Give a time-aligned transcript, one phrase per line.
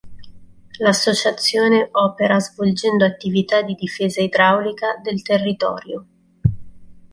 [0.79, 6.05] L’associazione opera svolgendo attività di difesa idraulica del territorio.